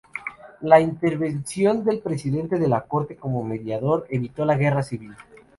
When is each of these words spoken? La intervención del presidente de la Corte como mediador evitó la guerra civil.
La 0.61 0.79
intervención 0.81 1.83
del 1.83 1.99
presidente 1.99 2.57
de 2.57 2.67
la 2.67 2.81
Corte 2.87 3.15
como 3.17 3.43
mediador 3.43 4.07
evitó 4.09 4.45
la 4.45 4.57
guerra 4.57 4.81
civil. 4.81 5.13